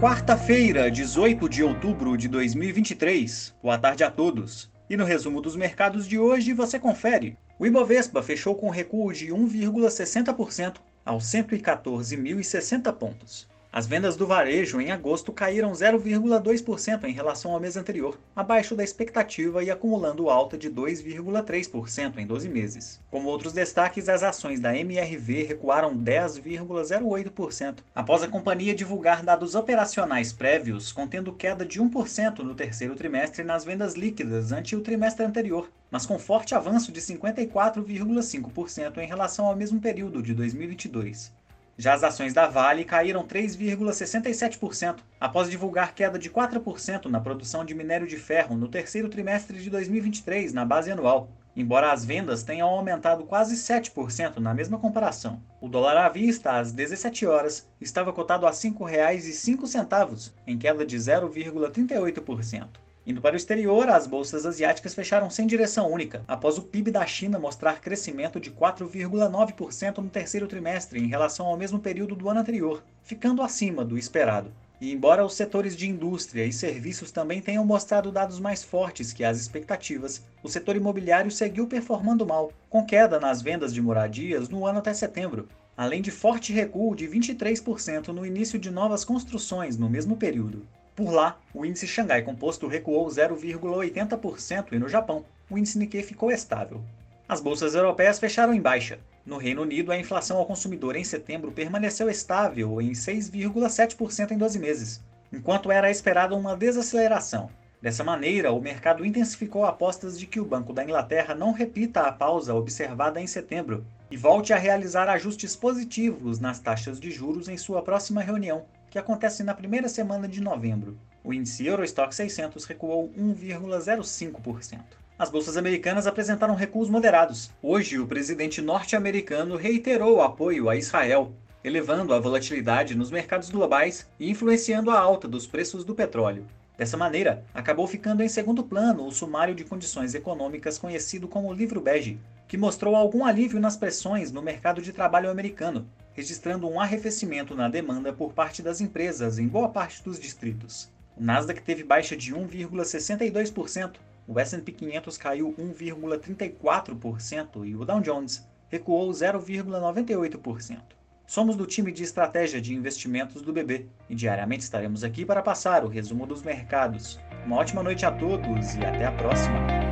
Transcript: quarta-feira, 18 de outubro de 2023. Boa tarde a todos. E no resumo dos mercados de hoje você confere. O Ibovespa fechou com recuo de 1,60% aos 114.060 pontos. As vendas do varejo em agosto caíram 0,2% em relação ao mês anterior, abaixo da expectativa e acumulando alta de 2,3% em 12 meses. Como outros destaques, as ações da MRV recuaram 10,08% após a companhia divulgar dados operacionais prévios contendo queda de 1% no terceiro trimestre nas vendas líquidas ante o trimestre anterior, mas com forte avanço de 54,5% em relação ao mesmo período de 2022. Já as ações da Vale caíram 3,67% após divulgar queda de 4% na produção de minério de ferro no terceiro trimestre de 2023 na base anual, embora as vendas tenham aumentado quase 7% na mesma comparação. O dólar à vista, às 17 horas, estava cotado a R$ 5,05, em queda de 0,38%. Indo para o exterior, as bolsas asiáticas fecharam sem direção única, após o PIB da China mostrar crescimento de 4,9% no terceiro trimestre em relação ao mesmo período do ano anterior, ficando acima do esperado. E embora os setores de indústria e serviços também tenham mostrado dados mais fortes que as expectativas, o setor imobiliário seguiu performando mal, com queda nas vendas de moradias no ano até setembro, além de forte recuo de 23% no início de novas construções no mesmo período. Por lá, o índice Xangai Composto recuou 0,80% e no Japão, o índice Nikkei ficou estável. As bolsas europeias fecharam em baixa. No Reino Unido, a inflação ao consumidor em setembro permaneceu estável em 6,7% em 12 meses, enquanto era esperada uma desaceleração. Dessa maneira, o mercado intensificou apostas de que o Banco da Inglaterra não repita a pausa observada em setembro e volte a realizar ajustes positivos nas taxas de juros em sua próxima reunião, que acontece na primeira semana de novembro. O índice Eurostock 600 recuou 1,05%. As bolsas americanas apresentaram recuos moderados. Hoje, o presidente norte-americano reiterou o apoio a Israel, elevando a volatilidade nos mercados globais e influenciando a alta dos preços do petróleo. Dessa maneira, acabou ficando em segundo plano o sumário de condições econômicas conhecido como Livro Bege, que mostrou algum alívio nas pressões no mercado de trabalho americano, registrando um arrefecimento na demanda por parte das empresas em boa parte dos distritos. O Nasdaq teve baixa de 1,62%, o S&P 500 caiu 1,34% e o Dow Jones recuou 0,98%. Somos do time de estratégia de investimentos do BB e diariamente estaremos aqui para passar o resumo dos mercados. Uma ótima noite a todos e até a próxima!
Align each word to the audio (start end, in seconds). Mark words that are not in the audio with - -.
quarta-feira, 0.00 0.90
18 0.90 1.46
de 1.46 1.62
outubro 1.62 2.16
de 2.16 2.26
2023. 2.26 3.54
Boa 3.62 3.76
tarde 3.76 4.02
a 4.02 4.10
todos. 4.10 4.72
E 4.88 4.96
no 4.96 5.04
resumo 5.04 5.42
dos 5.42 5.54
mercados 5.54 6.08
de 6.08 6.18
hoje 6.18 6.54
você 6.54 6.78
confere. 6.78 7.36
O 7.58 7.66
Ibovespa 7.66 8.22
fechou 8.22 8.54
com 8.54 8.70
recuo 8.70 9.12
de 9.12 9.26
1,60% 9.26 10.76
aos 11.04 11.24
114.060 11.24 12.90
pontos. 12.94 13.46
As 13.72 13.86
vendas 13.86 14.16
do 14.16 14.26
varejo 14.26 14.80
em 14.80 14.90
agosto 14.90 15.32
caíram 15.32 15.70
0,2% 15.70 17.04
em 17.04 17.12
relação 17.12 17.52
ao 17.52 17.60
mês 17.60 17.76
anterior, 17.76 18.18
abaixo 18.34 18.74
da 18.74 18.82
expectativa 18.82 19.62
e 19.62 19.70
acumulando 19.70 20.28
alta 20.28 20.58
de 20.58 20.68
2,3% 20.68 22.18
em 22.18 22.26
12 22.26 22.48
meses. 22.48 23.00
Como 23.12 23.28
outros 23.28 23.52
destaques, 23.52 24.08
as 24.08 24.24
ações 24.24 24.58
da 24.58 24.76
MRV 24.76 25.44
recuaram 25.44 25.96
10,08% 25.96 27.76
após 27.94 28.24
a 28.24 28.28
companhia 28.28 28.74
divulgar 28.74 29.22
dados 29.22 29.54
operacionais 29.54 30.32
prévios 30.32 30.90
contendo 30.90 31.32
queda 31.32 31.64
de 31.64 31.80
1% 31.80 32.40
no 32.40 32.56
terceiro 32.56 32.96
trimestre 32.96 33.44
nas 33.44 33.64
vendas 33.64 33.94
líquidas 33.94 34.50
ante 34.50 34.74
o 34.74 34.80
trimestre 34.80 35.24
anterior, 35.24 35.70
mas 35.92 36.04
com 36.04 36.18
forte 36.18 36.56
avanço 36.56 36.90
de 36.90 37.00
54,5% 37.00 38.98
em 38.98 39.06
relação 39.06 39.46
ao 39.46 39.54
mesmo 39.54 39.80
período 39.80 40.20
de 40.20 40.34
2022. 40.34 41.38
Já 41.80 41.94
as 41.94 42.04
ações 42.04 42.34
da 42.34 42.46
Vale 42.46 42.84
caíram 42.84 43.26
3,67% 43.26 44.96
após 45.18 45.48
divulgar 45.48 45.94
queda 45.94 46.18
de 46.18 46.28
4% 46.28 47.06
na 47.06 47.18
produção 47.18 47.64
de 47.64 47.74
minério 47.74 48.06
de 48.06 48.18
ferro 48.18 48.54
no 48.54 48.68
terceiro 48.68 49.08
trimestre 49.08 49.58
de 49.58 49.70
2023 49.70 50.52
na 50.52 50.66
base 50.66 50.92
anual, 50.92 51.30
embora 51.56 51.90
as 51.90 52.04
vendas 52.04 52.42
tenham 52.42 52.68
aumentado 52.68 53.24
quase 53.24 53.56
7% 53.56 54.36
na 54.40 54.52
mesma 54.52 54.78
comparação. 54.78 55.42
O 55.58 55.70
dólar 55.70 55.96
à 55.96 56.10
vista, 56.10 56.58
às 56.58 56.70
17 56.70 57.24
horas, 57.24 57.66
estava 57.80 58.12
cotado 58.12 58.44
a 58.46 58.50
R$ 58.50 58.56
5,05, 58.56 60.32
em 60.46 60.58
queda 60.58 60.84
de 60.84 60.98
0,38%. 60.98 62.89
Indo 63.06 63.20
para 63.20 63.32
o 63.32 63.36
exterior, 63.36 63.88
as 63.88 64.06
bolsas 64.06 64.44
asiáticas 64.44 64.94
fecharam 64.94 65.30
sem 65.30 65.46
direção 65.46 65.90
única, 65.90 66.22
após 66.28 66.58
o 66.58 66.62
PIB 66.62 66.90
da 66.90 67.06
China 67.06 67.38
mostrar 67.38 67.80
crescimento 67.80 68.38
de 68.38 68.50
4,9% 68.50 69.98
no 69.98 70.10
terceiro 70.10 70.46
trimestre 70.46 71.00
em 71.00 71.08
relação 71.08 71.46
ao 71.46 71.56
mesmo 71.56 71.78
período 71.78 72.14
do 72.14 72.28
ano 72.28 72.40
anterior, 72.40 72.84
ficando 73.02 73.42
acima 73.42 73.84
do 73.84 73.96
esperado. 73.96 74.52
E 74.80 74.92
embora 74.92 75.24
os 75.24 75.34
setores 75.34 75.74
de 75.76 75.88
indústria 75.88 76.44
e 76.44 76.52
serviços 76.52 77.10
também 77.10 77.40
tenham 77.40 77.64
mostrado 77.64 78.12
dados 78.12 78.38
mais 78.38 78.62
fortes 78.62 79.14
que 79.14 79.24
as 79.24 79.38
expectativas, 79.38 80.22
o 80.42 80.48
setor 80.48 80.76
imobiliário 80.76 81.30
seguiu 81.30 81.66
performando 81.66 82.26
mal, 82.26 82.52
com 82.68 82.84
queda 82.84 83.18
nas 83.18 83.40
vendas 83.40 83.72
de 83.72 83.80
moradias 83.80 84.48
no 84.50 84.66
ano 84.66 84.78
até 84.78 84.92
setembro, 84.92 85.48
além 85.76 86.02
de 86.02 86.10
forte 86.10 86.52
recuo 86.52 86.94
de 86.94 87.06
23% 87.08 88.08
no 88.08 88.26
início 88.26 88.58
de 88.58 88.70
novas 88.70 89.04
construções 89.04 89.78
no 89.78 89.88
mesmo 89.88 90.16
período. 90.16 90.66
Por 90.94 91.10
lá, 91.10 91.38
o 91.54 91.64
índice 91.64 91.86
Xangai 91.86 92.22
Composto 92.22 92.66
recuou 92.66 93.06
0,80% 93.06 94.72
e 94.72 94.78
no 94.78 94.88
Japão, 94.88 95.24
o 95.48 95.56
índice 95.56 95.78
Nikkei 95.78 96.02
ficou 96.02 96.30
estável. 96.30 96.82
As 97.28 97.40
bolsas 97.40 97.74
europeias 97.74 98.18
fecharam 98.18 98.52
em 98.52 98.60
baixa. 98.60 98.98
No 99.24 99.36
Reino 99.36 99.62
Unido, 99.62 99.92
a 99.92 99.98
inflação 99.98 100.36
ao 100.36 100.46
consumidor 100.46 100.96
em 100.96 101.04
setembro 101.04 101.52
permaneceu 101.52 102.10
estável 102.10 102.80
em 102.80 102.90
6,7% 102.90 104.32
em 104.32 104.38
12 104.38 104.58
meses, 104.58 105.00
enquanto 105.32 105.70
era 105.70 105.90
esperada 105.90 106.34
uma 106.34 106.56
desaceleração. 106.56 107.48
Dessa 107.80 108.04
maneira, 108.04 108.52
o 108.52 108.60
mercado 108.60 109.06
intensificou 109.06 109.64
apostas 109.64 110.18
de 110.18 110.26
que 110.26 110.40
o 110.40 110.44
Banco 110.44 110.72
da 110.72 110.84
Inglaterra 110.84 111.34
não 111.34 111.52
repita 111.52 112.02
a 112.02 112.12
pausa 112.12 112.54
observada 112.54 113.20
em 113.20 113.26
setembro 113.26 113.86
e 114.10 114.16
volte 114.16 114.52
a 114.52 114.58
realizar 114.58 115.08
ajustes 115.08 115.56
positivos 115.56 116.40
nas 116.40 116.58
taxas 116.58 117.00
de 117.00 117.10
juros 117.10 117.48
em 117.48 117.56
sua 117.56 117.80
próxima 117.80 118.20
reunião, 118.20 118.66
que 118.90 118.98
acontece 118.98 119.44
na 119.44 119.54
primeira 119.54 119.88
semana 119.88 120.26
de 120.26 120.40
novembro. 120.40 120.98
O 121.22 121.32
índice 121.32 121.64
Eurostock 121.64 122.12
600 122.12 122.64
recuou 122.64 123.08
1,05%. 123.16 124.80
As 125.16 125.30
bolsas 125.30 125.56
americanas 125.56 126.06
apresentaram 126.06 126.54
recuos 126.54 126.90
moderados. 126.90 127.50
Hoje, 127.62 127.98
o 127.98 128.06
presidente 128.06 128.60
norte-americano 128.60 129.54
reiterou 129.54 130.16
o 130.16 130.22
apoio 130.22 130.68
a 130.68 130.76
Israel, 130.76 131.32
elevando 131.62 132.12
a 132.12 132.18
volatilidade 132.18 132.96
nos 132.96 133.10
mercados 133.10 133.50
globais 133.50 134.08
e 134.18 134.28
influenciando 134.30 134.90
a 134.90 134.98
alta 134.98 135.28
dos 135.28 135.46
preços 135.46 135.84
do 135.84 135.94
petróleo. 135.94 136.46
Dessa 136.76 136.96
maneira, 136.96 137.44
acabou 137.52 137.86
ficando 137.86 138.22
em 138.22 138.28
segundo 138.28 138.64
plano 138.64 139.06
o 139.06 139.12
sumário 139.12 139.54
de 139.54 139.64
condições 139.64 140.14
econômicas 140.14 140.78
conhecido 140.78 141.28
como 141.28 141.52
Livro 141.52 141.82
Bege, 141.82 142.18
que 142.48 142.56
mostrou 142.56 142.96
algum 142.96 143.24
alívio 143.24 143.60
nas 143.60 143.76
pressões 143.76 144.32
no 144.32 144.40
mercado 144.40 144.80
de 144.80 144.90
trabalho 144.90 145.30
americano, 145.30 145.86
registrando 146.12 146.68
um 146.68 146.80
arrefecimento 146.80 147.54
na 147.54 147.68
demanda 147.68 148.12
por 148.12 148.32
parte 148.32 148.62
das 148.62 148.80
empresas 148.80 149.38
em 149.38 149.46
boa 149.46 149.68
parte 149.68 150.02
dos 150.02 150.18
distritos. 150.18 150.90
O 151.16 151.22
Nasdaq 151.22 151.62
teve 151.62 151.84
baixa 151.84 152.16
de 152.16 152.34
1,62%, 152.34 153.96
o 154.26 154.38
S&P 154.38 154.72
500 154.72 155.18
caiu 155.18 155.54
1,34% 155.58 157.66
e 157.66 157.74
o 157.74 157.84
Dow 157.84 158.00
Jones 158.00 158.46
recuou 158.68 159.10
0,98%. 159.10 160.80
Somos 161.26 161.56
do 161.56 161.66
time 161.66 161.92
de 161.92 162.02
estratégia 162.02 162.60
de 162.60 162.74
investimentos 162.74 163.42
do 163.42 163.52
BB 163.52 163.86
e 164.08 164.14
diariamente 164.14 164.64
estaremos 164.64 165.04
aqui 165.04 165.24
para 165.24 165.42
passar 165.42 165.84
o 165.84 165.88
resumo 165.88 166.26
dos 166.26 166.42
mercados. 166.42 167.20
Uma 167.46 167.56
ótima 167.56 167.82
noite 167.82 168.04
a 168.04 168.10
todos 168.10 168.74
e 168.74 168.84
até 168.84 169.06
a 169.06 169.12
próxima! 169.12 169.89